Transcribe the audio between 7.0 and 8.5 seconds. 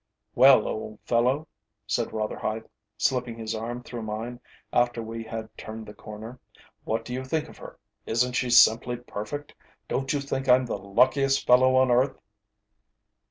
do you think of her? Isn't she